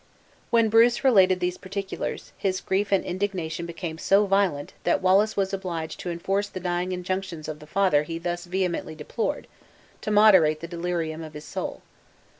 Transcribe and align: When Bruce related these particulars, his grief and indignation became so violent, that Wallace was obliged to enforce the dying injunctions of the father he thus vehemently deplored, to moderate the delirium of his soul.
When 0.49 0.69
Bruce 0.69 1.03
related 1.03 1.39
these 1.39 1.59
particulars, 1.59 2.33
his 2.35 2.59
grief 2.59 2.91
and 2.91 3.05
indignation 3.05 3.67
became 3.67 3.99
so 3.99 4.25
violent, 4.25 4.73
that 4.83 4.99
Wallace 4.99 5.37
was 5.37 5.53
obliged 5.53 5.99
to 5.99 6.09
enforce 6.09 6.49
the 6.49 6.59
dying 6.59 6.91
injunctions 6.91 7.47
of 7.47 7.59
the 7.59 7.67
father 7.67 8.01
he 8.01 8.17
thus 8.17 8.45
vehemently 8.45 8.95
deplored, 8.95 9.45
to 10.01 10.09
moderate 10.09 10.59
the 10.59 10.67
delirium 10.67 11.21
of 11.23 11.35
his 11.35 11.45
soul. 11.45 11.83